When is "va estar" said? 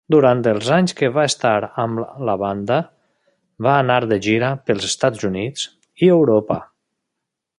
1.17-1.59